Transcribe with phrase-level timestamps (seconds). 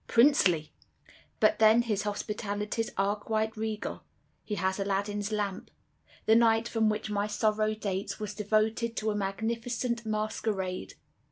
[0.07, 0.73] "Princely!
[1.39, 4.01] But then his hospitalities are quite regal.
[4.43, 5.69] He has Aladdin's lamp.
[6.25, 10.95] The night from which my sorrow dates was devoted to a magnificent masquerade.